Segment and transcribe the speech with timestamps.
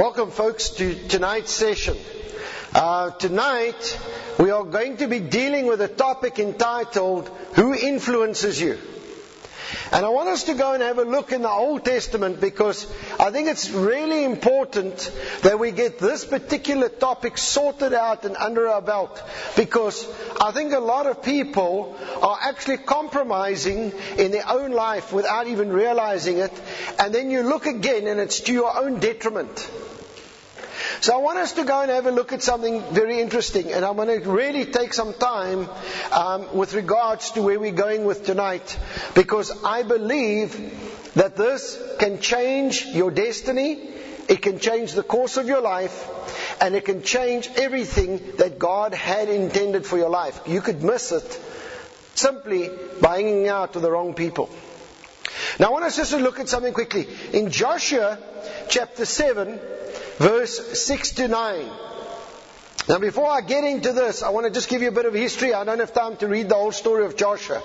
[0.00, 1.94] Welcome, folks, to tonight's session.
[2.74, 4.00] Uh, tonight,
[4.38, 8.78] we are going to be dealing with a topic entitled Who Influences You?
[9.92, 12.90] And I want us to go and have a look in the Old Testament because
[13.18, 18.68] I think it's really important that we get this particular topic sorted out and under
[18.68, 19.22] our belt
[19.54, 20.08] because
[20.40, 25.68] I think a lot of people are actually compromising in their own life without even
[25.68, 26.52] realizing it.
[26.98, 29.70] And then you look again and it's to your own detriment.
[31.00, 33.86] So I want us to go and have a look at something very interesting, and
[33.86, 35.66] I'm going to really take some time
[36.12, 38.78] um, with regards to where we're going with tonight,
[39.14, 40.52] because I believe
[41.14, 43.80] that this can change your destiny,
[44.28, 46.06] it can change the course of your life,
[46.60, 50.38] and it can change everything that God had intended for your life.
[50.46, 51.40] You could miss it
[52.14, 52.68] simply
[53.00, 54.50] by hanging out with the wrong people.
[55.58, 57.06] Now I want us just to look at something quickly.
[57.32, 58.18] In Joshua
[58.68, 59.58] chapter 7,
[60.18, 61.70] verse 6 to 9.
[62.88, 65.14] Now, before I get into this, I want to just give you a bit of
[65.14, 65.54] history.
[65.54, 67.62] I don't have time to read the whole story of Joshua.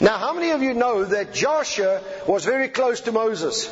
[0.00, 3.68] Now, how many of you know that Joshua was very close to Moses?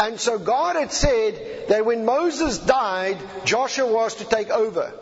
[0.00, 4.92] And so God had said that when Moses died, Joshua was to take over.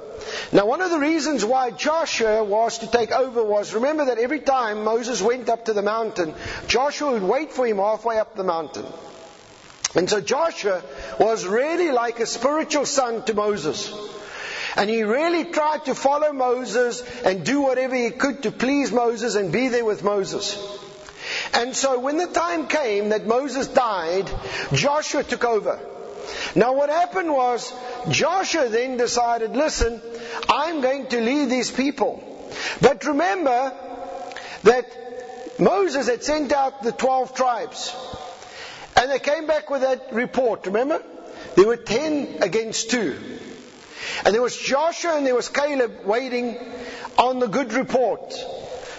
[0.53, 4.41] Now, one of the reasons why Joshua was to take over was remember that every
[4.41, 6.35] time Moses went up to the mountain,
[6.67, 8.87] Joshua would wait for him halfway up the mountain.
[9.95, 10.83] And so Joshua
[11.19, 13.93] was really like a spiritual son to Moses.
[14.77, 19.35] And he really tried to follow Moses and do whatever he could to please Moses
[19.35, 20.57] and be there with Moses.
[21.53, 24.31] And so when the time came that Moses died,
[24.73, 25.81] Joshua took over.
[26.55, 27.73] Now what happened was,
[28.09, 30.01] Joshua then decided, listen,
[30.49, 32.23] I'm going to lead these people.
[32.81, 33.73] But remember
[34.65, 34.87] that
[35.59, 37.95] Moses had sent out the 12 tribes.
[38.97, 41.03] And they came back with that report, remember?
[41.55, 43.17] There were 10 against 2.
[44.25, 46.59] And there was Joshua and there was Caleb waiting
[47.17, 48.35] on the good report.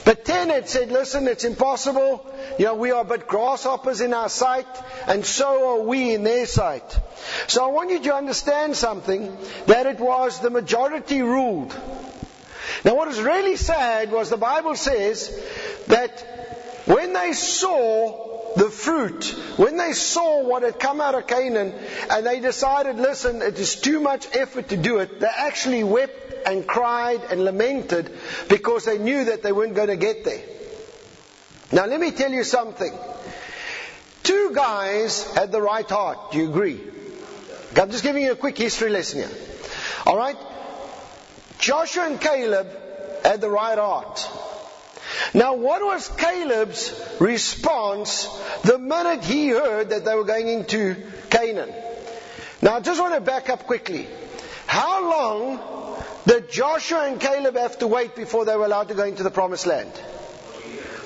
[0.10, 2.26] But 10 had said, listen, it's impossible.
[2.58, 4.66] You know, we are but grasshoppers in our sight,
[5.06, 7.00] and so are we in their sight.
[7.46, 11.78] So I want you to understand something, that it was the majority ruled.
[12.84, 15.30] Now what is really sad was the Bible says
[15.90, 16.22] that
[16.86, 19.26] when they saw the fruit,
[19.58, 21.72] when they saw what had come out of Canaan
[22.10, 26.29] and they decided, listen, it is too much effort to do it, they actually wept
[26.50, 28.12] and cried and lamented
[28.48, 30.42] because they knew that they weren't going to get there.
[31.72, 32.94] Now let me tell you something.
[34.24, 36.32] Two guys had the right heart.
[36.32, 36.82] Do you agree?
[37.76, 39.38] I'm just giving you a quick history lesson here.
[40.06, 40.38] Alright?
[41.60, 42.68] Joshua and Caleb
[43.24, 44.28] had the right heart.
[45.34, 48.28] Now, what was Caleb's response
[48.64, 50.96] the minute he heard that they were going into
[51.30, 51.74] Canaan?
[52.62, 54.08] Now, I just want to back up quickly.
[54.66, 55.79] How long
[56.30, 59.32] did Joshua and Caleb have to wait before they were allowed to go into the
[59.32, 59.92] promised land?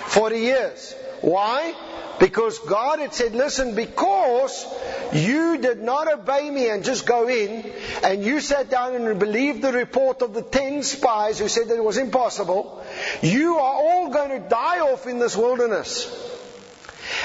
[0.08, 0.94] 40 years.
[1.22, 1.74] Why?
[2.20, 4.66] Because God had said, listen, because
[5.14, 7.72] you did not obey me and just go in,
[8.04, 11.78] and you sat down and believed the report of the ten spies who said that
[11.78, 12.84] it was impossible,
[13.22, 16.06] you are all going to die off in this wilderness.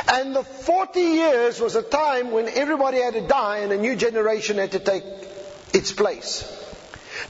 [0.06, 3.96] And the 40 years was a time when everybody had to die and a new
[3.96, 5.02] generation had to take
[5.74, 6.54] its place.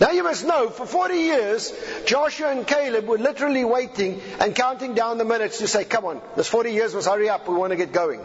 [0.01, 1.73] Now you must know, for 40 years,
[2.07, 6.21] Joshua and Caleb were literally waiting and counting down the minutes to say, come on,
[6.37, 8.21] this 40 years must hurry up, we want to get going.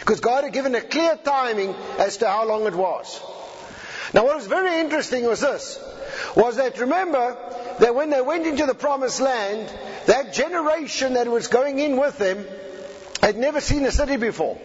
[0.00, 3.20] Because God had given a clear timing as to how long it was.
[4.12, 5.78] Now what was very interesting was this,
[6.34, 7.36] was that remember
[7.78, 9.72] that when they went into the promised land,
[10.06, 12.44] that generation that was going in with them
[13.20, 14.58] had never seen a city before.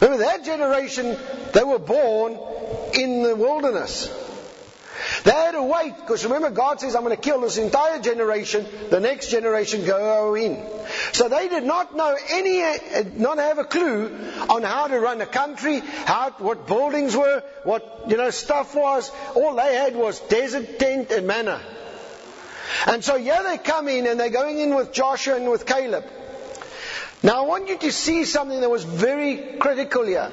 [0.00, 1.16] Remember that generation,
[1.52, 2.38] they were born
[2.94, 4.10] in the wilderness.
[5.24, 8.66] They had to wait because remember God says I'm going to kill this entire generation,
[8.90, 10.66] the next generation go in.
[11.12, 14.06] So they did not know any, uh, not have a clue
[14.48, 19.10] on how to run a country, how, what buildings were, what, you know, stuff was.
[19.34, 21.60] All they had was desert tent and manna.
[22.86, 26.04] And so yeah, they come in and they're going in with Joshua and with Caleb.
[27.22, 30.32] Now I want you to see something that was very critical here.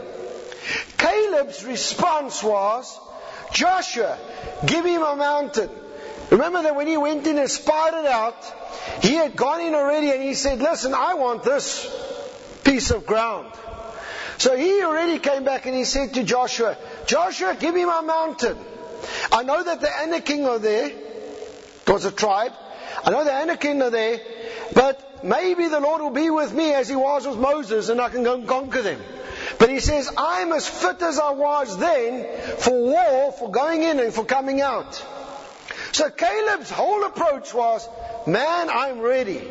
[0.97, 2.99] Caleb's response was,
[3.53, 4.17] Joshua,
[4.65, 5.69] give him a mountain.
[6.29, 8.35] Remember that when he went in and it out,
[9.01, 11.87] he had gone in already and he said, listen, I want this
[12.63, 13.51] piece of ground.
[14.37, 18.57] So he already came back and he said to Joshua, Joshua, give me my mountain.
[19.31, 20.87] I know that the Anakim are there.
[20.87, 22.51] It was a tribe.
[23.03, 24.19] I know the Anakim are there,
[24.73, 28.09] but maybe the Lord will be with me as he was with Moses and I
[28.09, 29.01] can go and conquer them.
[29.59, 32.25] But he says, I'm as fit as I was then
[32.57, 35.03] for war, for going in and for coming out.
[35.91, 37.87] So Caleb's whole approach was,
[38.27, 39.41] man, I'm ready.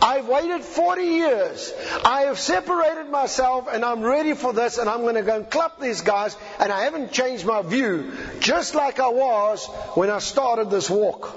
[0.00, 1.72] I've waited 40 years.
[2.04, 5.50] I have separated myself and I'm ready for this and I'm going to go and
[5.50, 10.18] clap these guys and I haven't changed my view just like I was when I
[10.18, 11.36] started this walk.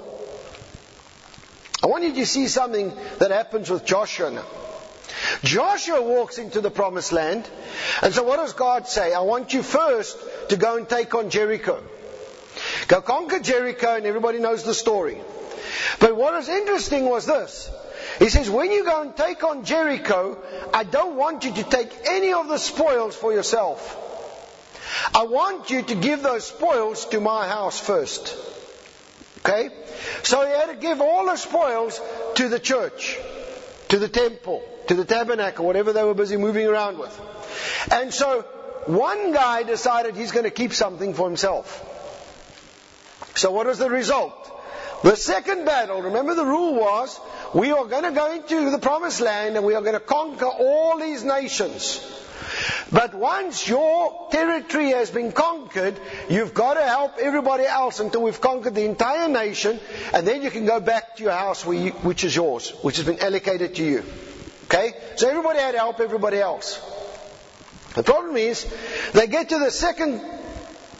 [1.82, 4.46] I want you to see something that happens with Joshua now.
[5.42, 7.48] Joshua walks into the promised land.
[8.02, 9.12] And so what does God say?
[9.12, 10.18] I want you first
[10.48, 11.82] to go and take on Jericho.
[12.88, 15.20] Go conquer Jericho and everybody knows the story.
[15.98, 17.70] But what is interesting was this.
[18.18, 20.38] He says, when you go and take on Jericho,
[20.72, 24.00] I don't want you to take any of the spoils for yourself.
[25.14, 28.36] I want you to give those spoils to my house first.
[29.38, 29.70] Okay?
[30.22, 32.00] So he had to give all the spoils
[32.36, 33.18] to the church,
[33.94, 37.14] to the temple, to the tabernacle, whatever they were busy moving around with.
[37.92, 38.42] And so
[38.86, 41.80] one guy decided he's going to keep something for himself.
[43.36, 44.32] So what was the result?
[45.04, 47.20] The second battle, remember the rule was,
[47.54, 50.46] we are going to go into the promised land and we are going to conquer
[50.46, 52.00] all these nations.
[52.94, 55.98] But once your territory has been conquered,
[56.28, 59.80] you've got to help everybody else until we've conquered the entire nation,
[60.12, 63.04] and then you can go back to your house you, which is yours, which has
[63.04, 64.04] been allocated to you.
[64.66, 64.92] Okay?
[65.16, 66.80] So everybody had to help everybody else.
[67.96, 68.64] The problem is,
[69.12, 70.22] they get to the second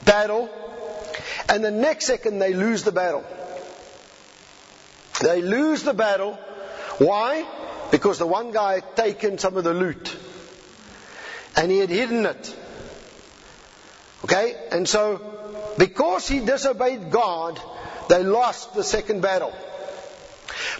[0.04, 0.48] battle,
[1.48, 3.22] and the next second they lose the battle.
[5.22, 6.34] They lose the battle.
[6.98, 7.46] Why?
[7.92, 10.16] Because the one guy had taken some of the loot
[11.56, 12.56] and he had hidden it.
[14.24, 14.56] Okay?
[14.70, 15.20] And so,
[15.78, 17.60] because he disobeyed God,
[18.08, 19.52] they lost the second battle.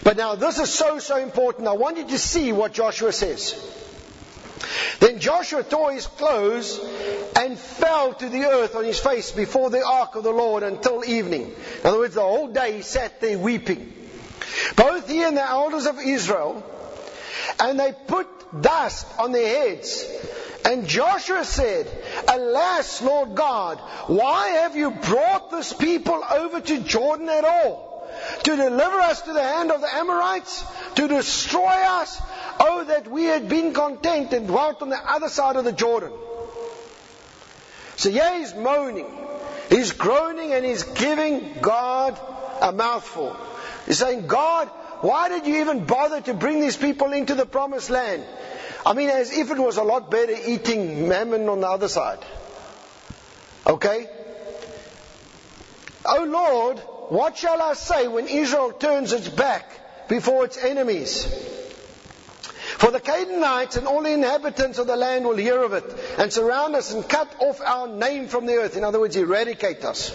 [0.03, 1.67] But now this is so, so important.
[1.67, 3.53] I want you to see what Joshua says.
[4.99, 6.79] Then Joshua tore his clothes
[7.35, 11.03] and fell to the earth on his face before the ark of the Lord until
[11.05, 11.53] evening.
[11.81, 13.93] In other words, the whole day he sat there weeping.
[14.75, 16.63] Both he and the elders of Israel,
[17.59, 18.27] and they put
[18.61, 20.05] dust on their heads
[20.65, 21.87] and Joshua said,
[22.27, 23.77] Alas, Lord God,
[24.07, 27.85] why have you brought this people over to Jordan at all?
[28.43, 30.63] To deliver us to the hand of the Amorites?
[30.95, 32.19] To destroy us?
[32.59, 36.11] Oh, that we had been content and dwelt on the other side of the Jordan.
[37.97, 39.07] So yeah, he's moaning.
[39.69, 42.19] He's groaning and he's giving God
[42.61, 43.35] a mouthful.
[43.85, 44.67] He's saying, God,
[45.01, 48.23] why did you even bother to bring these people into the promised land?
[48.85, 52.19] I mean, as if it was a lot better eating manna on the other side.
[53.65, 54.07] Okay?
[56.05, 56.79] Oh Lord,
[57.09, 61.25] what shall I say when Israel turns its back before its enemies?
[62.77, 65.85] For the Canaanites and all the inhabitants of the land will hear of it
[66.19, 68.77] and surround us and cut off our name from the earth.
[68.77, 70.11] In other words, eradicate us.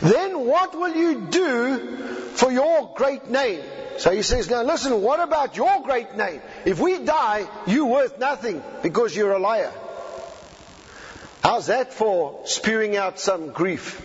[0.00, 1.96] Then what will you do
[2.34, 3.62] for your great name?
[4.00, 6.40] So he says, now listen, what about your great name?
[6.64, 9.74] If we die, you're worth nothing because you're a liar.
[11.42, 14.00] How's that for spewing out some grief?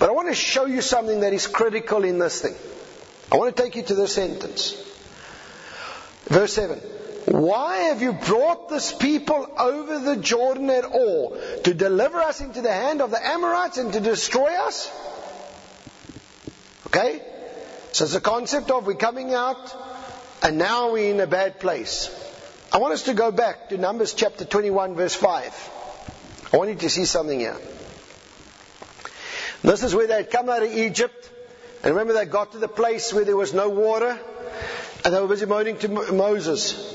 [0.00, 2.56] But I want to show you something that is critical in this thing.
[3.30, 4.74] I want to take you to this sentence.
[6.24, 6.78] Verse 7.
[7.26, 11.40] Why have you brought this people over the Jordan at all?
[11.62, 14.90] To deliver us into the hand of the Amorites and to destroy us?
[16.88, 17.22] Okay?
[17.92, 19.74] So it's a concept of we're coming out
[20.42, 22.14] and now we're in a bad place.
[22.72, 25.70] I want us to go back to Numbers chapter 21 verse 5.
[26.52, 27.56] I want you to see something here.
[29.62, 31.30] This is where they had come out of Egypt.
[31.82, 34.18] And remember they got to the place where there was no water.
[35.04, 36.94] And they were busy moaning to Moses.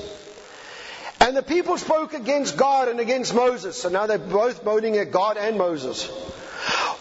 [1.20, 3.80] And the people spoke against God and against Moses.
[3.80, 6.06] So now they're both moaning at God and Moses.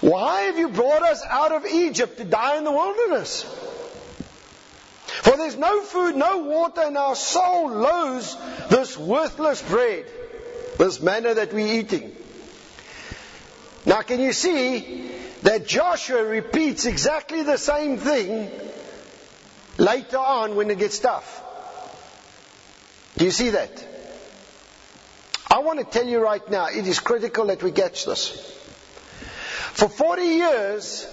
[0.02, 3.46] Why have you brought us out of Egypt to die in the wilderness?
[5.24, 8.36] For there's no food, no water, and our soul loathes
[8.70, 10.06] this worthless bread,
[10.78, 12.14] this manna that we're eating.
[13.86, 15.10] Now, can you see
[15.44, 18.52] that Joshua repeats exactly the same thing
[19.78, 21.42] later on when it gets tough?
[23.16, 23.88] Do you see that?
[25.50, 28.32] I want to tell you right now, it is critical that we catch this.
[29.72, 31.08] For 40 years,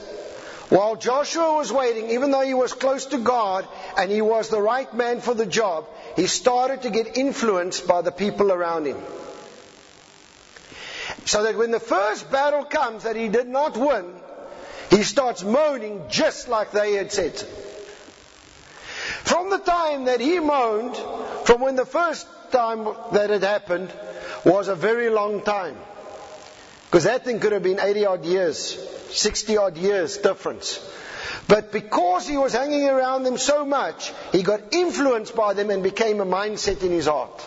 [0.71, 3.67] while Joshua was waiting, even though he was close to God
[3.99, 8.03] and he was the right man for the job, he started to get influenced by
[8.03, 9.03] the people around him.
[11.25, 14.15] So that when the first battle comes that he did not win,
[14.91, 17.37] he starts moaning just like they had said.
[19.25, 20.97] From the time that he moaned,
[21.47, 23.93] from when the first time that it happened
[24.45, 25.77] was a very long time.
[26.91, 28.77] Because that thing could have been 80 odd years,
[29.11, 30.81] 60 odd years difference.
[31.47, 35.85] But because he was hanging around them so much, he got influenced by them and
[35.85, 37.47] became a mindset in his heart.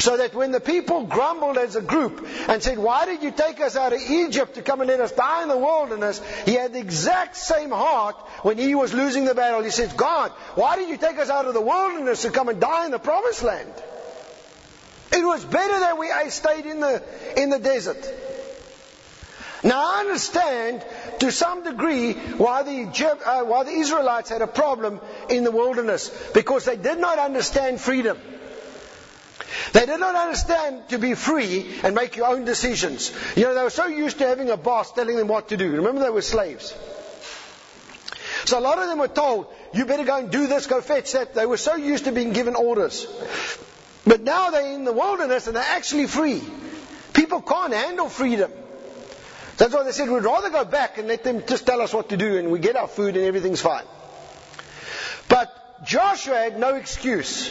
[0.00, 3.60] So that when the people grumbled as a group and said, Why did you take
[3.60, 6.20] us out of Egypt to come and let us die in the wilderness?
[6.44, 9.62] He had the exact same heart when he was losing the battle.
[9.62, 12.60] He said, God, why did you take us out of the wilderness to come and
[12.60, 13.72] die in the promised land?
[15.12, 17.02] It was better that we stayed in the,
[17.36, 18.12] in the desert.
[19.62, 20.84] Now I understand
[21.20, 26.10] to some degree why the, uh, why the Israelites had a problem in the wilderness
[26.34, 28.18] because they did not understand freedom.
[29.72, 33.12] They did not understand to be free and make your own decisions.
[33.36, 35.70] You know, they were so used to having a boss telling them what to do.
[35.70, 36.74] Remember, they were slaves.
[38.44, 41.12] So a lot of them were told, you better go and do this, go fetch
[41.12, 41.34] that.
[41.34, 43.06] They were so used to being given orders.
[44.06, 46.42] But now they're in the wilderness and they're actually free.
[47.12, 48.52] People can't handle freedom.
[49.56, 52.10] That's why they said we'd rather go back and let them just tell us what
[52.10, 53.84] to do and we get our food and everything's fine.
[55.28, 57.50] But Joshua had no excuse.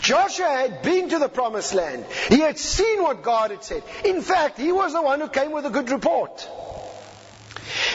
[0.00, 2.06] Joshua had been to the promised land.
[2.28, 3.82] He had seen what God had said.
[4.04, 6.48] In fact, he was the one who came with a good report.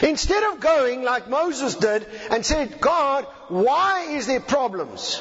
[0.02, 5.20] Instead of going like Moses did and said, God, why is there problems?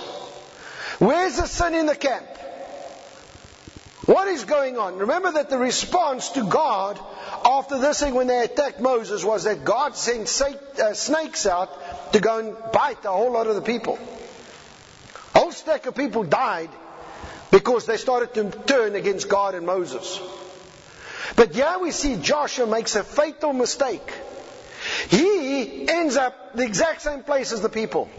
[0.99, 2.25] Where's the sin in the camp?
[4.05, 4.97] What is going on?
[4.97, 6.99] Remember that the response to God
[7.43, 10.29] after this thing when they attacked Moses was that God sent
[10.79, 13.97] uh, snakes out to go and bite a whole lot of the people.
[15.33, 16.69] A whole stack of people died
[17.49, 20.19] because they started to turn against God and Moses.
[21.35, 24.13] But yeah, we see Joshua makes a fatal mistake.
[25.09, 28.09] He ends up the exact same place as the people.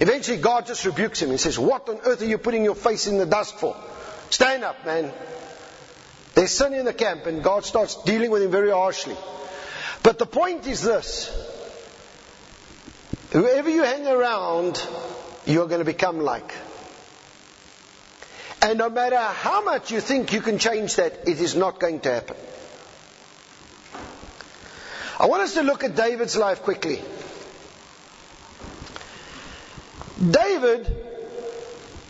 [0.00, 3.06] Eventually, God just rebukes him and says, What on earth are you putting your face
[3.06, 3.76] in the dust for?
[4.30, 5.12] Stand up, man.
[6.34, 9.16] There's sin in the camp, and God starts dealing with him very harshly.
[10.02, 11.30] But the point is this
[13.30, 14.82] whoever you hang around,
[15.44, 16.54] you're going to become like.
[18.62, 22.00] And no matter how much you think you can change that, it is not going
[22.00, 22.36] to happen.
[25.18, 27.02] I want us to look at David's life quickly.
[30.20, 30.86] David,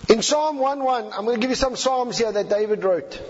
[0.09, 3.21] in Psalm 1:1, I'm going to give you some Psalms here that David wrote.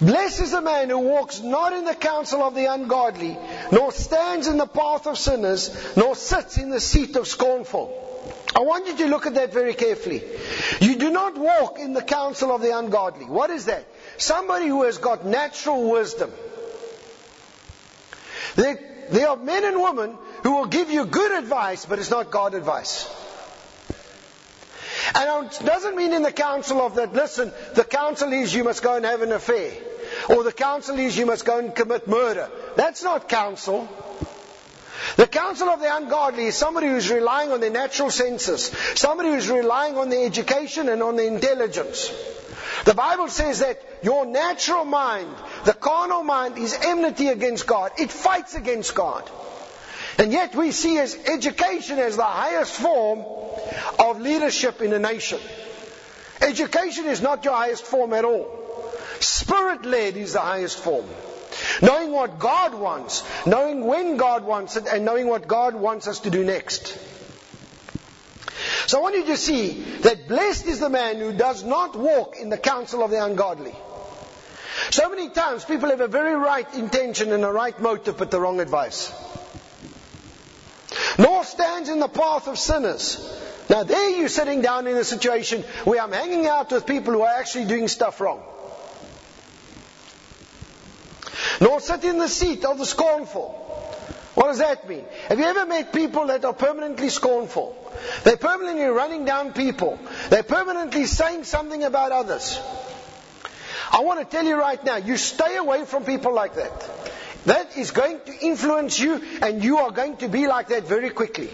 [0.00, 3.36] Blessed is the man who walks not in the counsel of the ungodly,
[3.70, 7.98] nor stands in the path of sinners, nor sits in the seat of scornful.
[8.56, 10.22] I want you to look at that very carefully.
[10.80, 13.26] You do not walk in the counsel of the ungodly.
[13.26, 13.86] What is that?
[14.16, 16.32] Somebody who has got natural wisdom.
[18.56, 18.78] There,
[19.10, 22.54] there are men and women who will give you good advice, but it's not God
[22.54, 23.08] advice.
[25.14, 28.82] And it doesn't mean in the counsel of that, listen, the counsel is you must
[28.82, 29.72] go and have an affair.
[30.28, 32.50] Or the counsel is you must go and commit murder.
[32.76, 33.88] That's not counsel.
[35.16, 39.48] The counsel of the ungodly is somebody who's relying on their natural senses, somebody who's
[39.48, 42.12] relying on their education and on their intelligence.
[42.84, 47.92] The Bible says that your natural mind, the carnal mind, is enmity against God.
[47.98, 49.28] It fights against God.
[50.18, 53.24] And yet we see as education as the highest form
[53.98, 55.40] of leadership in a nation.
[56.40, 58.58] Education is not your highest form at all.
[59.20, 61.06] Spirit led is the highest form.
[61.80, 66.20] Knowing what God wants, knowing when God wants it, and knowing what God wants us
[66.20, 66.98] to do next.
[68.86, 72.36] So I want you to see that blessed is the man who does not walk
[72.40, 73.74] in the counsel of the ungodly.
[74.90, 78.40] So many times people have a very right intention and a right motive, but the
[78.40, 79.12] wrong advice.
[81.18, 83.38] Nor stands in the path of sinners.
[83.68, 87.22] Now there you're sitting down in a situation where I'm hanging out with people who
[87.22, 88.42] are actually doing stuff wrong.
[91.60, 93.58] Nor sit in the seat of the scornful.
[94.34, 95.04] What does that mean?
[95.28, 97.76] Have you ever met people that are permanently scornful?
[98.24, 99.98] They're permanently running down people.
[100.30, 102.58] They're permanently saying something about others.
[103.92, 107.01] I want to tell you right now, you stay away from people like that.
[107.46, 111.10] That is going to influence you, and you are going to be like that very
[111.10, 111.50] quickly.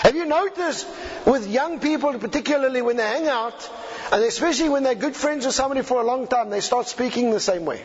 [0.00, 0.86] Have you noticed
[1.26, 3.70] with young people, particularly when they hang out,
[4.12, 7.30] and especially when they're good friends with somebody for a long time, they start speaking
[7.30, 7.84] the same way?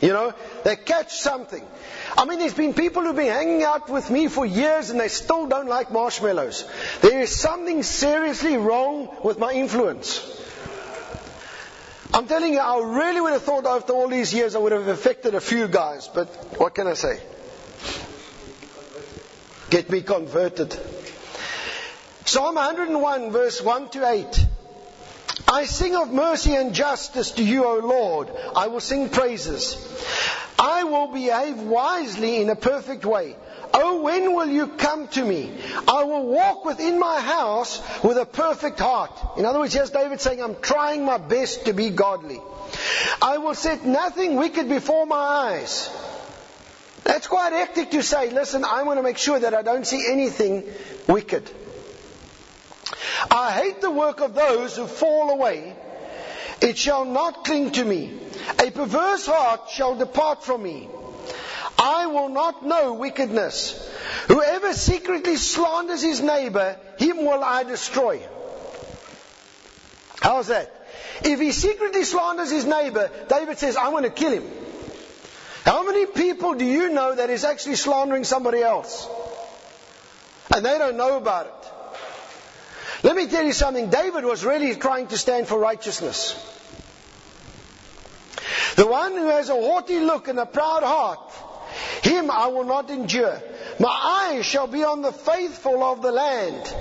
[0.00, 0.32] You know,
[0.64, 1.64] they catch something.
[2.16, 5.08] I mean, there's been people who've been hanging out with me for years and they
[5.08, 6.64] still don't like marshmallows.
[7.00, 10.37] There is something seriously wrong with my influence.
[12.12, 14.88] I'm telling you, I really would have thought after all these years I would have
[14.88, 16.26] affected a few guys, but
[16.58, 17.20] what can I say?
[19.70, 20.78] Get me converted.
[22.24, 24.46] Psalm 101, verse 1 to 8.
[25.46, 28.28] I sing of mercy and justice to you, O Lord.
[28.56, 29.76] I will sing praises.
[30.58, 33.36] I will behave wisely in a perfect way.
[33.74, 35.52] Oh, when will you come to me?
[35.86, 39.10] I will walk within my house with a perfect heart.
[39.36, 42.40] In other words, here's David saying, I'm trying my best to be godly.
[43.20, 45.90] I will set nothing wicked before my eyes.
[47.04, 50.04] That's quite hectic to say, listen, I want to make sure that I don't see
[50.10, 50.64] anything
[51.06, 51.50] wicked.
[53.30, 55.74] I hate the work of those who fall away.
[56.60, 58.12] It shall not cling to me.
[58.58, 60.88] A perverse heart shall depart from me.
[61.78, 63.88] I will not know wickedness.
[64.26, 68.20] Whoever secretly slanders his neighbor, him will I destroy.
[70.20, 70.74] How's that?
[71.22, 74.44] If he secretly slanders his neighbor, David says, I'm going to kill him.
[75.64, 79.08] How many people do you know that is actually slandering somebody else?
[80.54, 83.04] And they don't know about it.
[83.04, 83.90] Let me tell you something.
[83.90, 86.34] David was really trying to stand for righteousness.
[88.74, 91.32] The one who has a haughty look and a proud heart,
[92.02, 93.40] him I will not endure.
[93.78, 96.74] My eyes shall be on the faithful of the land,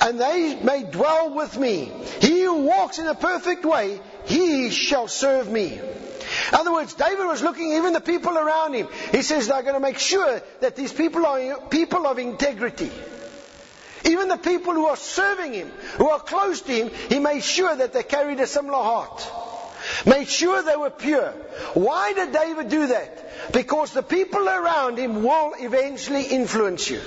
[0.00, 1.92] and they may dwell with me.
[2.20, 5.80] He who walks in a perfect way, he shall serve me.
[6.48, 8.88] In other words, David was looking even the people around him.
[9.10, 12.90] He says they're going to make sure that these people are people of integrity.
[14.04, 17.74] Even the people who are serving him, who are close to him, he made sure
[17.74, 19.30] that they carried a similar heart.
[20.06, 21.30] Made sure they were pure.
[21.74, 23.21] Why did David do that?
[23.50, 27.00] Because the people around him will eventually influence you.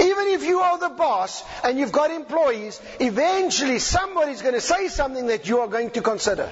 [0.00, 4.88] Even if you are the boss and you've got employees, eventually somebody's going to say
[4.88, 6.50] something that you are going to consider.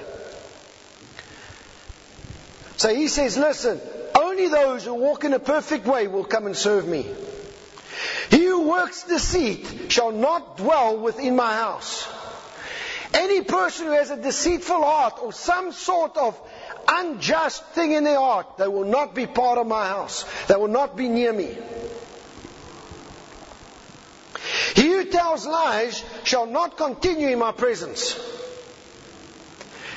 [2.77, 3.79] So he says, listen,
[4.13, 7.07] only those who walk in a perfect way will come and serve me.
[8.29, 12.07] He who works deceit shall not dwell within my house.
[13.13, 16.37] Any person who has a deceitful heart or some sort of
[16.87, 20.25] unjust thing in their heart, they will not be part of my house.
[20.47, 21.57] They will not be near me.
[24.75, 28.19] He who tells lies shall not continue in my presence.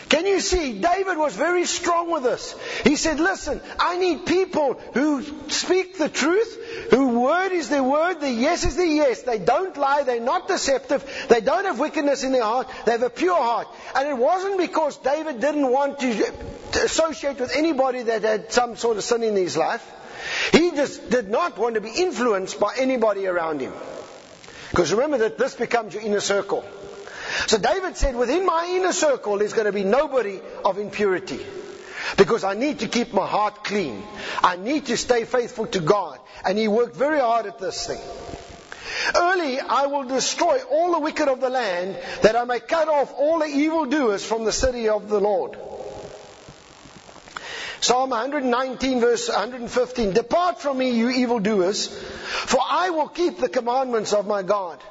[0.08, 0.80] Can you see?
[0.80, 2.54] David was very strong with this.
[2.82, 8.20] He said, listen, I need people who speak the truth, whose word is their word,
[8.20, 9.22] the yes is their yes.
[9.22, 13.02] They don't lie, they're not deceptive, they don't have wickedness in their heart, they have
[13.02, 13.68] a pure heart.
[13.94, 16.32] And it wasn't because David didn't want to,
[16.72, 19.86] to associate with anybody that had some sort of sin in his life.
[20.52, 23.72] He just did not want to be influenced by anybody around him.
[24.70, 26.64] Because remember that this becomes your inner circle.
[27.46, 31.44] So David said, within my inner circle there's going to be nobody of impurity.
[32.16, 34.02] Because I need to keep my heart clean.
[34.42, 36.18] I need to stay faithful to God.
[36.44, 38.00] And he worked very hard at this thing.
[39.14, 43.12] Early I will destroy all the wicked of the land, that I may cut off
[43.14, 45.58] all the evildoers from the city of the Lord.
[47.80, 50.12] Psalm 119 verse 115.
[50.12, 54.82] Depart from me, you evildoers, for I will keep the commandments of my God.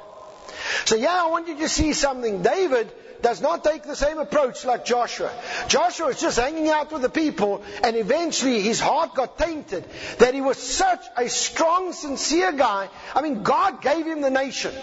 [0.84, 2.42] So yeah, I want you to see something.
[2.42, 2.90] David
[3.22, 5.32] does not take the same approach like Joshua.
[5.68, 9.84] Joshua is just hanging out with the people and eventually his heart got tainted
[10.18, 12.88] that he was such a strong, sincere guy.
[13.14, 14.74] I mean, God gave him the nation.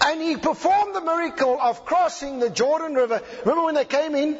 [0.00, 3.22] And he performed the miracle of crossing the Jordan River.
[3.40, 4.36] Remember when they came in?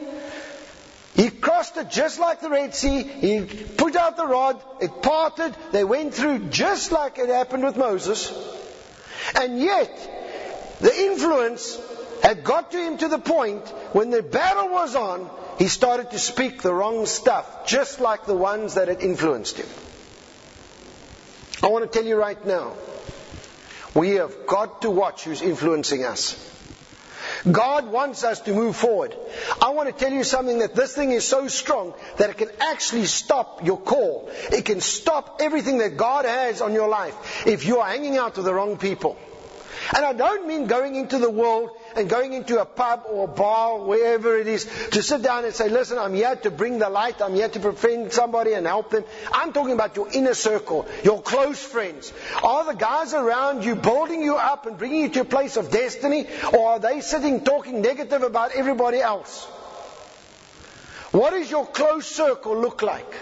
[1.14, 3.02] He crossed it just like the Red Sea.
[3.02, 4.60] He put out the rod.
[4.80, 5.56] It parted.
[5.70, 8.32] They went through just like it happened with Moses.
[9.34, 11.80] And yet, the influence
[12.22, 16.18] had got to him to the point when the battle was on, he started to
[16.18, 19.68] speak the wrong stuff, just like the ones that had influenced him.
[21.62, 22.74] I want to tell you right now,
[23.94, 26.53] we have got to watch who's influencing us.
[27.50, 29.14] God wants us to move forward.
[29.60, 32.48] I want to tell you something that this thing is so strong that it can
[32.60, 34.30] actually stop your call.
[34.50, 38.36] It can stop everything that God has on your life if you are hanging out
[38.36, 39.18] with the wrong people.
[39.92, 43.28] And I don't mean going into the world and going into a pub or a
[43.28, 46.88] bar, wherever it is, to sit down and say, listen, I'm here to bring the
[46.88, 49.04] light, I'm here to befriend somebody and help them.
[49.32, 52.12] I'm talking about your inner circle, your close friends.
[52.42, 55.70] Are the guys around you building you up and bringing you to a place of
[55.70, 59.44] destiny, or are they sitting talking negative about everybody else?
[61.12, 63.14] What does your close circle look like?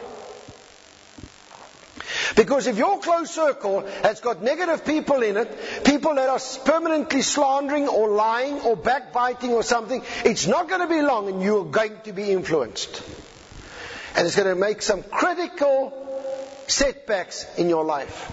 [2.37, 7.23] Because if your close circle has got negative people in it, people that are permanently
[7.23, 11.65] slandering or lying or backbiting or something, it's not going to be long and you're
[11.65, 13.03] going to be influenced.
[14.15, 15.93] And it's going to make some critical
[16.67, 18.31] setbacks in your life.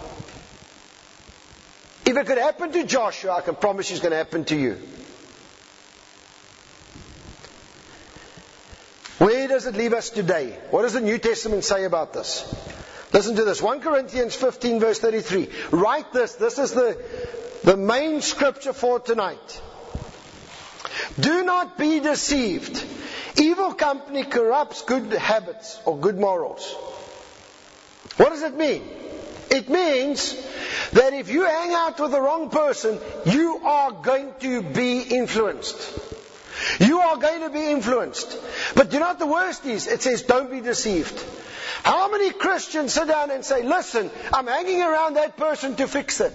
[2.05, 4.55] If it could happen to Joshua, I can promise you it's going to happen to
[4.55, 4.77] you.
[9.19, 10.57] Where does it leave us today?
[10.71, 12.43] What does the New Testament say about this?
[13.11, 13.61] Listen to this.
[13.61, 15.49] 1 Corinthians 15 verse 33.
[15.71, 16.35] Write this.
[16.35, 16.97] This is the,
[17.63, 19.61] the main scripture for tonight.
[21.19, 22.83] Do not be deceived.
[23.37, 26.73] Evil company corrupts good habits or good morals.
[28.17, 28.83] What does it mean?
[29.49, 30.35] It means
[30.91, 36.18] that if you hang out with the wrong person, you are going to be influenced.
[36.79, 38.37] You are going to be influenced.
[38.75, 39.87] But do you know what the worst is?
[39.87, 41.23] It says, don't be deceived.
[41.83, 46.19] How many Christians sit down and say, listen, I'm hanging around that person to fix
[46.19, 46.33] it.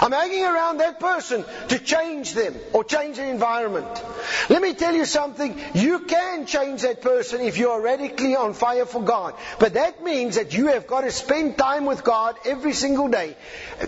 [0.00, 3.86] I'm hanging around that person to change them or change the environment.
[4.48, 5.58] Let me tell you something.
[5.74, 9.34] You can change that person if you are radically on fire for God.
[9.58, 13.36] But that means that you have got to spend time with God every single day.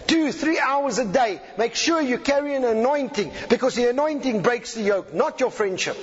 [0.06, 1.40] Two, three hours a day.
[1.56, 5.96] Make sure you carry an anointing because the anointing breaks the yoke, not your friendship.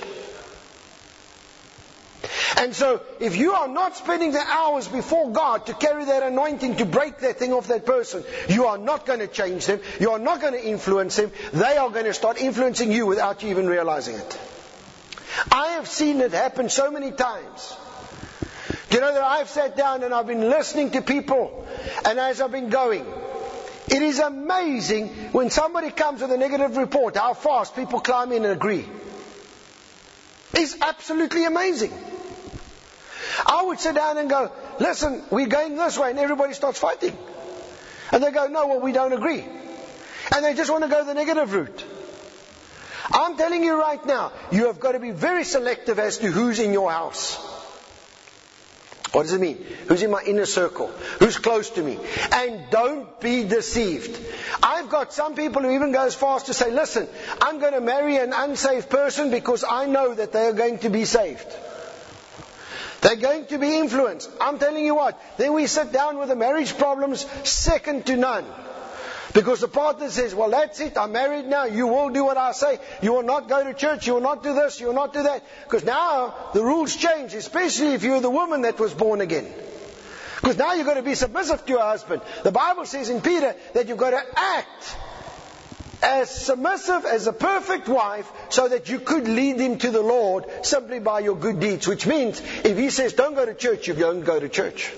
[2.56, 6.76] And so, if you are not spending the hours before God to carry that anointing
[6.76, 9.80] to break that thing off that person, you are not going to change them.
[9.98, 11.32] You are not going to influence them.
[11.52, 14.38] They are going to start influencing you without you even realizing it.
[15.50, 17.76] I have seen it happen so many times.
[18.90, 21.66] Do you know that I've sat down and I've been listening to people,
[22.04, 23.04] and as I've been going,
[23.88, 28.44] it is amazing when somebody comes with a negative report how fast people climb in
[28.44, 28.88] and agree.
[30.52, 31.92] It's absolutely amazing.
[33.46, 37.16] I would sit down and go, listen, we're going this way, and everybody starts fighting.
[38.10, 39.44] And they go, no, well, we don't agree.
[40.34, 41.84] And they just want to go the negative route.
[43.12, 46.58] I'm telling you right now, you have got to be very selective as to who's
[46.58, 47.36] in your house.
[49.12, 49.64] What does it mean?
[49.86, 50.88] Who's in my inner circle?
[51.20, 51.98] Who's close to me?
[52.32, 54.20] And don't be deceived.
[54.62, 57.08] I've got some people who even go as far as to say, listen,
[57.40, 60.90] I'm going to marry an unsaved person because I know that they are going to
[60.90, 61.46] be saved.
[63.06, 64.28] They're going to be influenced.
[64.40, 65.16] I'm telling you what.
[65.36, 68.44] Then we sit down with the marriage problems second to none.
[69.32, 72.50] Because the partner says, well that's it, I'm married now, you will do what I
[72.50, 75.12] say, you will not go to church, you will not do this, you will not
[75.12, 75.44] do that.
[75.62, 79.46] Because now the rules change, especially if you're the woman that was born again.
[80.40, 82.22] Because now you've got to be submissive to your husband.
[82.42, 84.96] The Bible says in Peter that you've got to act
[86.06, 90.44] as submissive as a perfect wife so that you could lead him to the Lord
[90.62, 91.88] simply by your good deeds.
[91.88, 94.92] Which means if he says don't go to church, you don't go to church.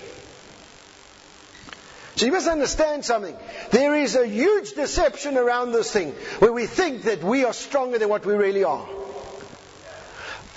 [2.15, 3.35] So you must understand something.
[3.71, 7.97] There is a huge deception around this thing where we think that we are stronger
[7.97, 8.85] than what we really are.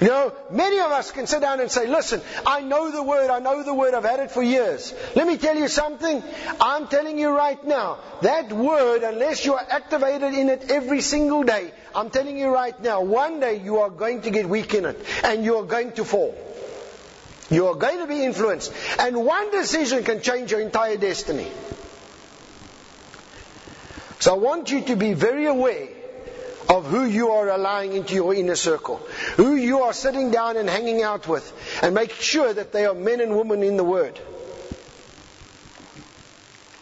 [0.01, 3.31] You know, many of us can sit down and say, listen, I know the word,
[3.31, 4.93] I know the word, I've had it for years.
[5.15, 6.23] Let me tell you something.
[6.61, 11.45] I'm telling you right now, that word, unless you are activated in it every single
[11.45, 14.87] day, I'm telling you right now, one day you are going to get weak in
[14.87, 16.35] it and you are going to fall.
[17.51, 18.73] You are going to be influenced.
[18.99, 21.53] And one decision can change your entire destiny.
[24.19, 25.89] So I want you to be very aware
[26.73, 28.97] of who you are allowing into your inner circle,
[29.37, 32.95] who you are sitting down and hanging out with, and make sure that they are
[32.95, 34.19] men and women in the Word.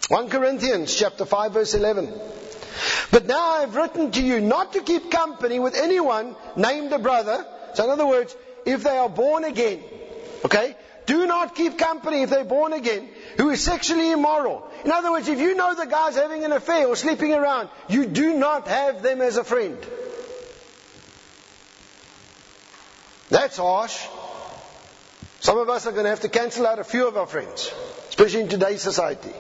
[0.07, 2.09] 1 Corinthians chapter 5 verse 11.
[3.11, 6.99] But now I have written to you not to keep company with anyone named a
[7.01, 7.45] brother.
[7.75, 9.83] So in other words, if they are born again,
[10.45, 14.69] okay, do not keep company if they're born again, who is sexually immoral.
[14.85, 18.07] In other words, if you know the guy's having an affair or sleeping around, you
[18.07, 19.79] do not have them as a friend.
[23.29, 24.07] That's harsh.
[25.41, 27.73] Some of us are going to have to cancel out a few of our friends,
[28.09, 29.33] especially in today's society.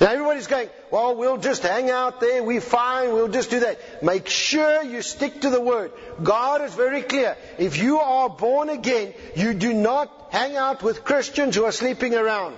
[0.00, 4.02] Now everybody's going, well, we'll just hang out there, we're fine, we'll just do that.
[4.02, 5.92] Make sure you stick to the word.
[6.22, 7.36] God is very clear.
[7.58, 12.14] If you are born again, you do not hang out with Christians who are sleeping
[12.14, 12.56] around.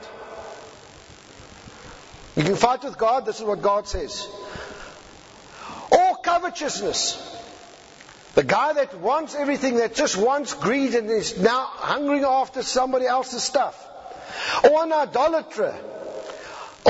[2.37, 4.29] You can fight with God, this is what God says.
[5.91, 7.37] Or covetousness.
[8.35, 13.07] The guy that wants everything, that just wants greed and is now hungering after somebody
[13.07, 13.77] else's stuff.
[14.63, 15.75] Or an idolater.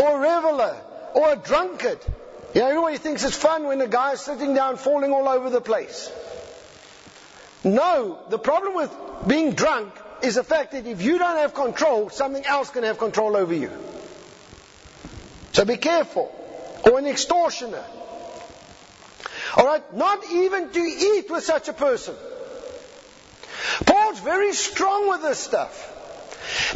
[0.02, 0.76] Or a reveler.
[1.14, 1.98] Or a drunkard.
[2.54, 5.50] You know, everybody thinks it's fun when a guy is sitting down falling all over
[5.50, 6.11] the place.
[7.64, 8.90] No, the problem with
[9.26, 12.98] being drunk is the fact that if you don't have control, something else can have
[12.98, 13.70] control over you.
[15.52, 16.34] So be careful.
[16.84, 17.84] Or an extortioner.
[19.56, 22.14] Alright, not even to eat with such a person.
[23.87, 25.94] Paul's very strong with this stuff.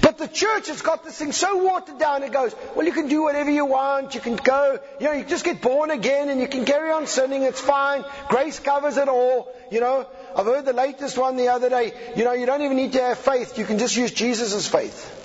[0.01, 3.09] But the church has got this thing so watered down, it goes, well, you can
[3.09, 6.41] do whatever you want, you can go, you know, you just get born again and
[6.41, 10.07] you can carry on sinning, it's fine, grace covers it all, you know.
[10.37, 13.03] I've heard the latest one the other day, you know, you don't even need to
[13.03, 15.19] have faith, you can just use Jesus' faith.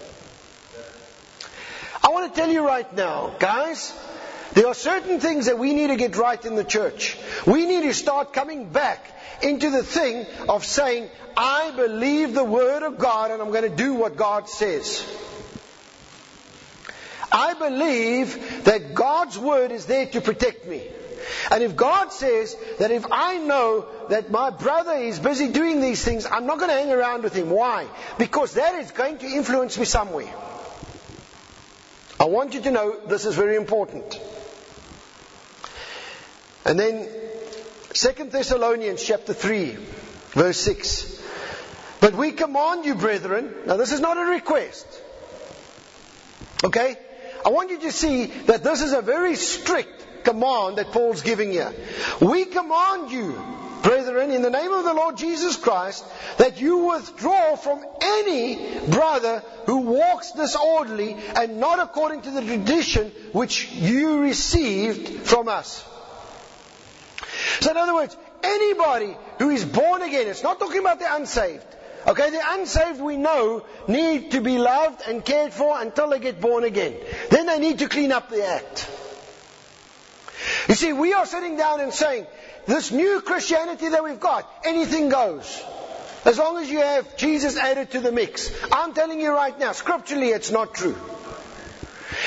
[2.04, 3.94] I want to tell you right now, guys,
[4.54, 7.18] there are certain things that we need to get right in the church.
[7.46, 12.84] We need to start coming back into the thing of saying, I believe the Word
[12.84, 15.06] of God and I'm going to do what God says.
[17.32, 20.88] I believe that God's Word is there to protect me.
[21.52, 26.04] And if God says that if I know that my brother is busy doing these
[26.04, 27.50] things, I'm not going to hang around with him.
[27.50, 27.88] Why?
[28.18, 30.34] Because that is going to influence me somewhere.
[32.20, 34.20] I want you to know this is very important.
[36.68, 37.08] And then
[37.94, 39.78] 2 Thessalonians chapter 3,
[40.32, 41.24] verse 6.
[42.02, 44.86] But we command you, brethren, now this is not a request.
[46.66, 46.98] Okay?
[47.46, 51.54] I want you to see that this is a very strict command that Paul's giving
[51.54, 51.74] here.
[52.20, 53.42] We command you,
[53.82, 56.04] brethren, in the name of the Lord Jesus Christ,
[56.38, 63.10] that you withdraw from any brother who walks disorderly and not according to the tradition
[63.32, 65.86] which you received from us.
[67.68, 71.66] So, in other words, anybody who is born again, it's not talking about the unsaved.
[72.08, 76.40] Okay, the unsaved we know need to be loved and cared for until they get
[76.40, 76.96] born again.
[77.30, 78.90] Then they need to clean up the act.
[80.70, 82.26] You see, we are sitting down and saying,
[82.68, 85.62] this new Christianity that we've got, anything goes.
[86.24, 88.50] As long as you have Jesus added to the mix.
[88.72, 90.96] I'm telling you right now, scripturally it's not true.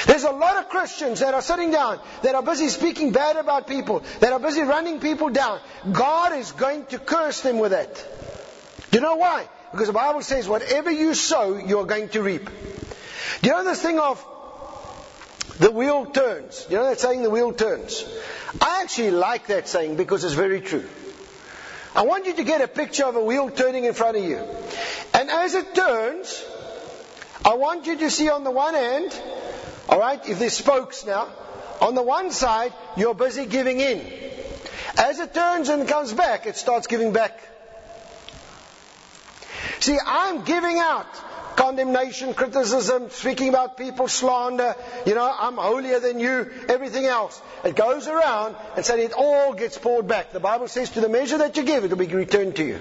[0.07, 3.67] There's a lot of Christians that are sitting down, that are busy speaking bad about
[3.67, 5.61] people, that are busy running people down.
[5.91, 7.95] God is going to curse them with that.
[8.91, 9.49] Do you know why?
[9.73, 12.51] Because the Bible says, whatever you sow, you are going to reap.
[13.43, 14.25] Do you know this thing of
[15.59, 16.67] the wheel turns?
[16.69, 18.05] You know that saying, the wheel turns?
[18.61, 20.89] I actually like that saying because it's very true.
[21.95, 24.39] I want you to get a picture of a wheel turning in front of you.
[25.15, 26.45] And as it turns,
[27.45, 29.23] I want you to see on the one hand
[29.89, 31.29] Alright, if there's spokes now,
[31.81, 34.05] on the one side, you're busy giving in.
[34.97, 37.41] As it turns and comes back, it starts giving back.
[39.81, 41.07] See, I'm giving out
[41.57, 44.75] condemnation, criticism, speaking about people, slander,
[45.07, 47.41] you know, I'm holier than you, everything else.
[47.65, 50.33] It goes around and so it all gets poured back.
[50.33, 52.81] The Bible says to the measure that you give, it will be returned to you.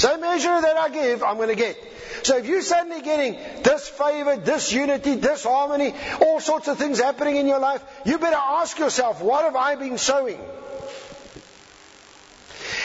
[0.00, 1.76] Same measure that I give, I'm going to get.
[2.22, 7.58] So if you're suddenly getting disfavor, disunity, disharmony, all sorts of things happening in your
[7.58, 10.40] life, you better ask yourself, what have I been sowing?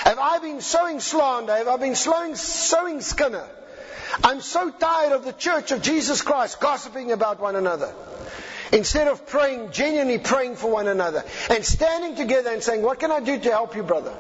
[0.04, 1.56] Have I been sowing slander?
[1.56, 3.48] Have I been sowing, sowing skinner?
[4.22, 7.96] I'm so tired of the church of Jesus Christ gossiping about one another.
[8.74, 13.10] Instead of praying, genuinely praying for one another and standing together and saying, What can
[13.10, 14.14] I do to help you, brother?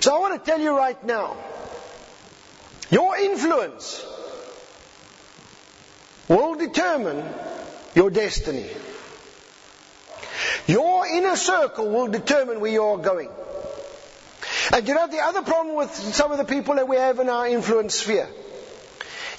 [0.00, 1.36] So I want to tell you right now
[2.90, 4.04] your influence
[6.26, 7.22] will determine
[7.94, 8.68] your destiny.
[10.66, 13.28] Your inner circle will determine where you're going.
[14.72, 17.28] And you know, the other problem with some of the people that we have in
[17.28, 18.28] our influence sphere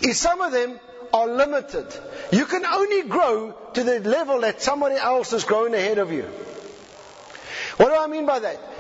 [0.01, 0.79] is some of them
[1.13, 1.87] are limited.
[2.31, 6.23] You can only grow to the level that somebody else has grown ahead of you.
[7.77, 8.70] What do I mean by that?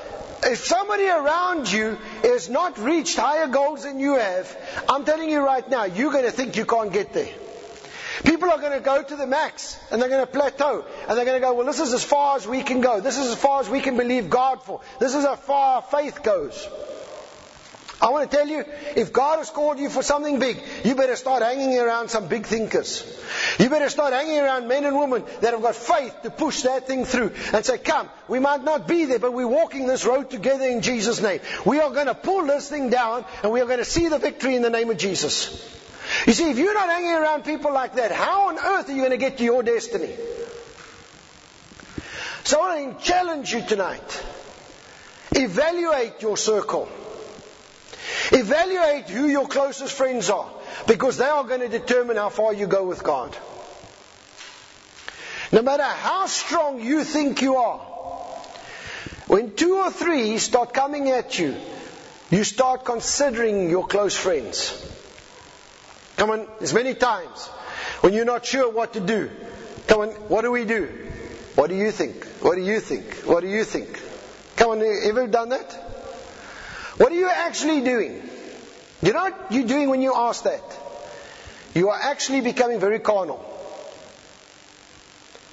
[0.43, 4.57] If somebody around you has not reached higher goals than you have,
[4.89, 7.29] I'm telling you right now, you're going to think you can't get there.
[8.23, 11.25] People are going to go to the max and they're going to plateau and they're
[11.25, 13.01] going to go, well, this is as far as we can go.
[13.01, 14.81] This is as far as we can believe God for.
[14.99, 16.67] This is how far faith goes.
[18.01, 21.15] I want to tell you, if God has called you for something big, you better
[21.15, 23.05] start hanging around some big thinkers.
[23.59, 26.87] You better start hanging around men and women that have got faith to push that
[26.87, 30.31] thing through and say, come, we might not be there, but we're walking this road
[30.31, 31.41] together in Jesus' name.
[31.63, 34.17] We are going to pull this thing down and we are going to see the
[34.17, 35.51] victory in the name of Jesus.
[36.25, 38.99] You see, if you're not hanging around people like that, how on earth are you
[38.99, 40.15] going to get to your destiny?
[42.43, 44.25] So I want to challenge you tonight.
[45.33, 46.89] Evaluate your circle.
[48.31, 50.49] Evaluate who your closest friends are
[50.87, 53.35] because they are going to determine how far you go with God.
[55.51, 57.79] No matter how strong you think you are,
[59.27, 61.55] when two or three start coming at you,
[62.29, 64.73] you start considering your close friends.
[66.15, 67.47] Come on, there's many times
[68.01, 69.29] when you're not sure what to do.
[69.87, 70.87] Come on, what do we do?
[71.55, 72.25] What do you think?
[72.41, 73.13] What do you think?
[73.25, 74.01] What do you think?
[74.55, 76.00] Come on, ever done that?
[77.01, 78.21] What are you actually doing?
[79.01, 80.61] You know what you're doing when you ask that?
[81.73, 83.37] you are actually becoming very carnal.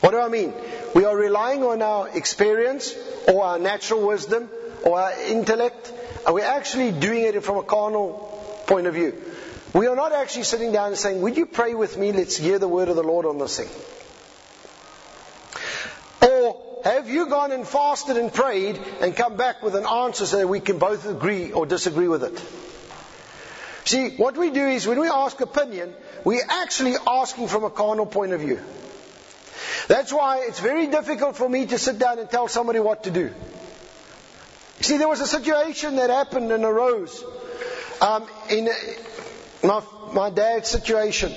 [0.01, 0.53] What do I mean?
[0.95, 2.95] We are relying on our experience
[3.27, 4.51] or our natural wisdom
[4.85, 5.91] or our intellect,
[6.27, 9.15] and we're actually doing it from a carnal point of view.
[9.73, 12.13] We are not actually sitting down and saying, Would you pray with me?
[12.13, 13.69] Let's hear the word of the Lord on this thing.
[16.31, 20.39] Or have you gone and fasted and prayed and come back with an answer so
[20.39, 22.43] that we can both agree or disagree with it?
[23.85, 28.07] See, what we do is when we ask opinion, we're actually asking from a carnal
[28.07, 28.61] point of view.
[29.89, 33.11] That's why it's very difficult for me to sit down and tell somebody what to
[33.11, 33.33] do.
[34.81, 37.25] See, there was a situation that happened and arose
[38.01, 38.69] um, in
[39.63, 41.33] my, my dad's situation.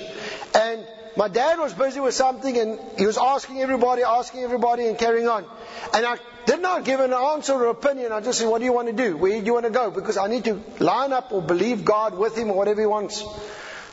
[0.54, 4.98] And my dad was busy with something and he was asking everybody, asking everybody and
[4.98, 5.44] carrying on.
[5.92, 8.12] And I did not give an answer or opinion.
[8.12, 9.16] I just said, what do you want to do?
[9.16, 9.90] Where do you want to go?
[9.90, 13.24] Because I need to line up or believe God with him or whatever he wants.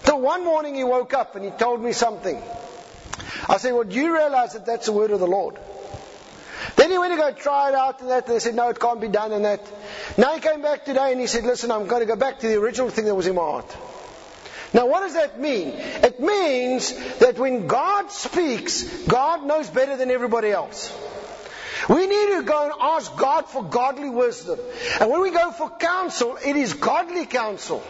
[0.06, 2.42] So one morning he woke up and he told me something.
[3.48, 5.60] I said, well, do you realize that that's the word of the Lord?
[6.76, 8.80] Then he went to go try it out and that, and they said, no, it
[8.80, 9.62] can't be done and that.
[10.18, 12.48] Now he came back today and he said, listen, I'm going to go back to
[12.48, 13.78] the original thing that was in my heart.
[14.74, 15.70] Now, what does that mean?
[15.70, 20.96] It means that when God speaks, God knows better than everybody else.
[21.88, 24.60] We need to go and ask God for godly wisdom.
[25.00, 27.84] And when we go for counsel, it is godly counsel.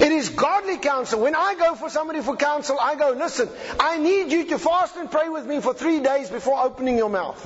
[0.00, 1.20] It is godly counsel.
[1.20, 3.48] When I go for somebody for counsel, I go, listen,
[3.80, 7.10] I need you to fast and pray with me for three days before opening your
[7.10, 7.40] mouth.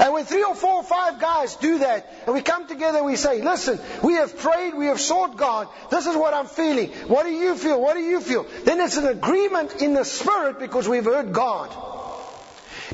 [0.00, 3.16] And when three or four or five guys do that, and we come together, we
[3.16, 6.90] say, listen, we have prayed, we have sought God, this is what I'm feeling.
[7.08, 7.80] What do you feel?
[7.80, 8.46] What do you feel?
[8.64, 11.74] Then it's an agreement in the spirit because we've heard God.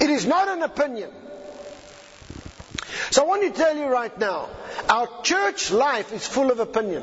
[0.01, 1.11] It is not an opinion.
[3.11, 4.49] So I want to tell you right now,
[4.89, 7.03] our church life is full of opinion.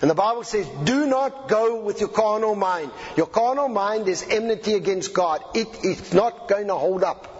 [0.00, 2.92] And the Bible says, do not go with your carnal mind.
[3.16, 5.42] Your carnal mind is enmity against God.
[5.54, 7.37] It is not going to hold up.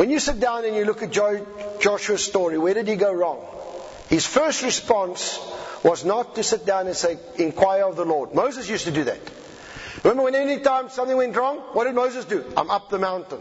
[0.00, 3.44] When you sit down and you look at Joshua's story, where did he go wrong?
[4.08, 5.38] His first response
[5.82, 8.32] was not to sit down and say, inquire of the Lord.
[8.34, 9.20] Moses used to do that.
[10.02, 12.42] Remember when any time something went wrong, what did Moses do?
[12.56, 13.40] I'm up the mountain.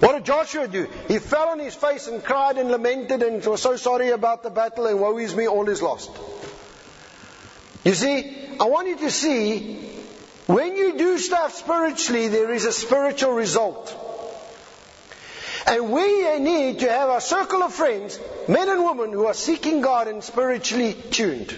[0.00, 0.88] What did Joshua do?
[1.06, 4.50] He fell on his face and cried and lamented and was so sorry about the
[4.50, 6.10] battle and woe is me, all is lost.
[7.84, 10.02] You see, I want you to see
[10.46, 14.08] when you do stuff spiritually, there is a spiritual result.
[15.66, 19.80] And we need to have a circle of friends, men and women who are seeking
[19.80, 21.56] God and spiritually tuned.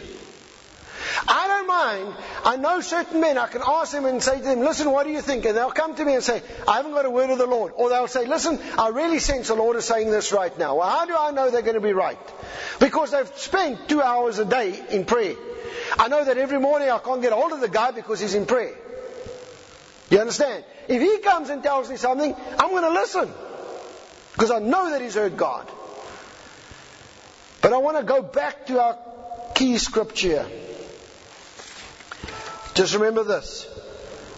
[1.26, 2.14] I don't mind.
[2.44, 5.12] I know certain men, I can ask them and say to them, listen, what do
[5.12, 5.44] you think?
[5.44, 7.72] And they'll come to me and say, I haven't got a word of the Lord.
[7.76, 10.76] Or they'll say, listen, I really sense the Lord is saying this right now.
[10.76, 12.18] Well, how do I know they're going to be right?
[12.80, 15.36] Because they've spent two hours a day in prayer.
[15.98, 18.46] I know that every morning I can't get hold of the guy because he's in
[18.46, 18.74] prayer.
[20.10, 20.64] You understand?
[20.88, 23.32] If he comes and tells me something, I'm going to listen.
[24.34, 25.70] Because I know that he's heard God.
[27.62, 28.98] But I want to go back to our
[29.54, 30.46] key scripture.
[32.74, 33.64] Just remember this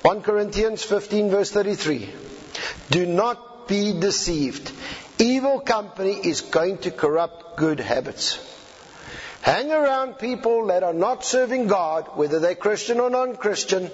[0.03, 2.09] 1 Corinthians 15, verse 33.
[2.91, 4.71] Do not be deceived.
[5.19, 8.39] Evil company is going to corrupt good habits.
[9.47, 13.93] Hang around people that are not serving God, whether they're Christian or non Christian.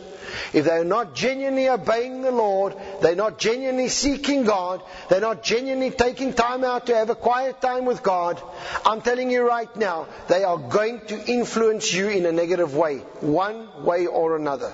[0.54, 5.90] If they're not genuinely obeying the Lord, they're not genuinely seeking God, they're not genuinely
[5.90, 8.40] taking time out to have a quiet time with God,
[8.86, 13.00] I'm telling you right now, they are going to influence you in a negative way,
[13.20, 14.72] one way or another.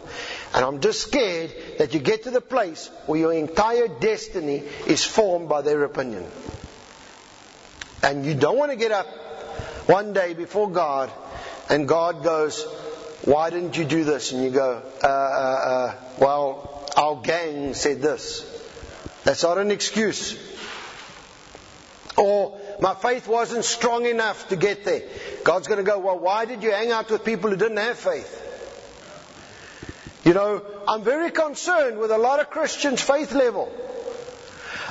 [0.55, 5.03] And I'm just scared that you get to the place where your entire destiny is
[5.03, 6.31] formed by their opinion.
[8.01, 9.09] And you don't want to get up
[9.89, 11.11] one day before God
[11.71, 12.63] and God goes,
[13.25, 14.33] why didn't you do this?
[14.33, 18.45] And you go, uh, uh, uh, well, our gang said this.
[19.25, 20.39] That's not an excuse.
[22.19, 25.03] Or my faith wasn't strong enough to get there.
[25.43, 27.97] God's going to go, well, why did you hang out with people who didn't have
[27.97, 28.35] faith?
[30.25, 33.73] You know, I'm very concerned with a lot of Christians' faith level.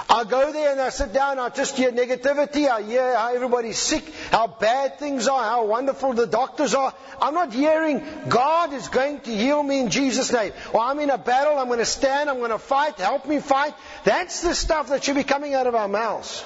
[0.10, 3.78] I go there and I sit down, I just hear negativity, I hear how everybody's
[3.78, 6.94] sick, how bad things are, how wonderful the doctors are.
[7.22, 10.54] I'm not hearing God is going to heal me in Jesus' name.
[10.74, 13.40] Or I'm in a battle, I'm going to stand, I'm going to fight, help me
[13.40, 13.74] fight.
[14.06, 16.46] That's the stuff that should be coming out of our mouths.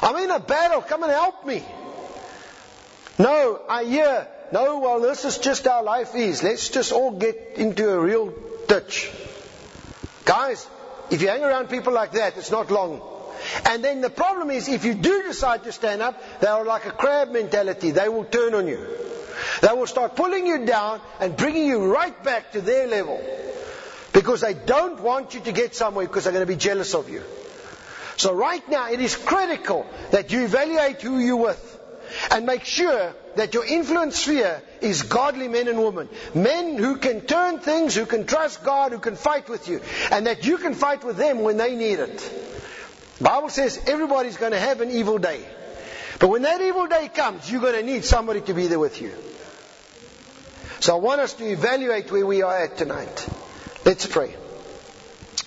[0.00, 1.64] I'm in a battle, come and help me.
[3.18, 6.44] No, I hear, no, well, this is just how life is.
[6.44, 8.32] Let's just all get into a real
[8.68, 9.10] ditch.
[10.24, 10.66] Guys,
[11.10, 13.00] if you hang around people like that, it's not long.
[13.64, 16.86] And then the problem is, if you do decide to stand up, they are like
[16.86, 17.90] a crab mentality.
[17.90, 18.86] They will turn on you.
[19.62, 23.20] They will start pulling you down and bringing you right back to their level.
[24.12, 27.08] Because they don't want you to get somewhere because they're going to be jealous of
[27.08, 27.22] you.
[28.16, 31.80] So right now it is critical that you evaluate who you're with
[32.30, 36.08] and make sure that your influence sphere is godly men and women.
[36.34, 40.26] Men who can turn things, who can trust God, who can fight with you, and
[40.26, 42.46] that you can fight with them when they need it.
[43.20, 45.44] Bible says everybody's going to have an evil day.
[46.18, 49.00] But when that evil day comes, you're going to need somebody to be there with
[49.00, 49.12] you.
[50.80, 53.28] So I want us to evaluate where we are at tonight.
[53.84, 54.34] Let's pray.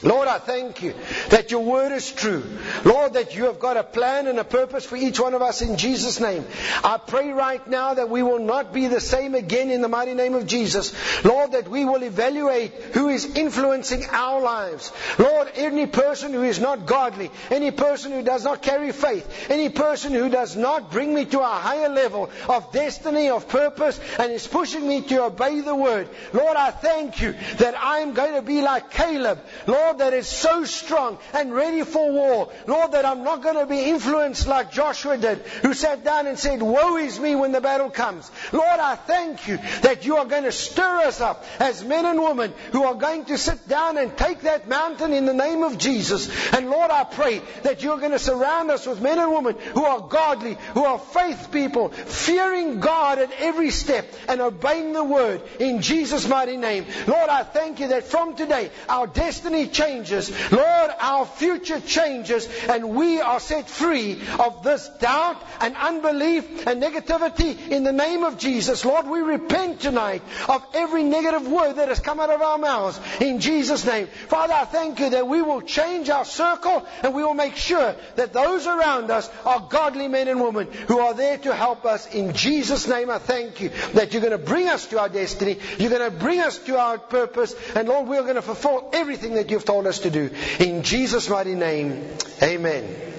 [0.04, 0.94] Lord, I thank you
[1.30, 2.44] that your word is true.
[2.84, 5.62] Lord, that you have got a plan and a purpose for each one of us
[5.62, 6.46] in Jesus' name.
[6.84, 10.14] I pray right now that we will not be the same again in the mighty
[10.14, 10.94] name of Jesus.
[11.24, 14.92] Lord, that we will evaluate who is influencing our lives.
[15.18, 19.70] Lord, any person who is not godly, any person who does not carry faith, any
[19.70, 24.32] person who does not bring me to a higher level of destiny, of purpose, and
[24.32, 26.10] is pushing me to obey the word.
[26.34, 29.40] Lord, I thank you that I am going to be like Caleb.
[29.68, 32.52] Lord, Lord, that is so strong and ready for war.
[32.66, 36.40] Lord, that I'm not going to be influenced like Joshua did, who sat down and
[36.40, 38.32] said, Woe is me when the battle comes.
[38.52, 42.20] Lord, I thank you that you are going to stir us up as men and
[42.20, 45.78] women who are going to sit down and take that mountain in the name of
[45.78, 46.28] Jesus.
[46.54, 49.86] And Lord, I pray that you're going to surround us with men and women who
[49.86, 55.44] are godly, who are faith people, fearing God at every step and obeying the word
[55.60, 56.88] in Jesus' mighty name.
[57.06, 60.32] Lord, I thank you that from today our destiny changes changes.
[60.52, 66.82] Lord, our future changes and we are set free of this doubt and unbelief and
[66.82, 68.86] negativity in the name of Jesus.
[68.86, 73.00] Lord, we repent tonight of every negative word that has come out of our mouths
[73.20, 74.08] in Jesus' name.
[74.28, 77.96] Father, I thank you that we will change our circle and we will make sure
[78.16, 82.08] that those around us are godly men and women who are there to help us.
[82.14, 85.58] In Jesus' name, I thank you that you're going to bring us to our destiny.
[85.78, 87.56] You're going to bring us to our purpose.
[87.76, 90.30] And Lord, we're going to fulfill everything that you've told us to do.
[90.60, 92.08] In Jesus' mighty name,
[92.42, 93.13] amen.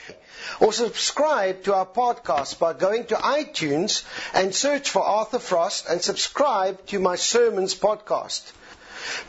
[0.60, 4.04] Or subscribe to our podcast by going to iTunes
[4.34, 8.42] and search for Arthur Frost and subscribe to my sermons podcast.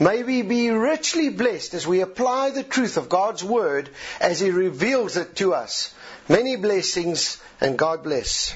[0.00, 4.50] May we be richly blessed as we apply the truth of God's Word as He
[4.50, 5.92] reveals it to us.
[6.26, 8.54] Many blessings and God bless.